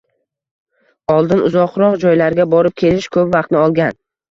Oldin 1.15 1.43
uzoqroq 1.51 1.99
joylarga 2.05 2.49
borib 2.57 2.77
kelish 2.85 3.09
ko'p 3.19 3.33
vaqtni 3.39 3.65
olgan. 3.67 4.05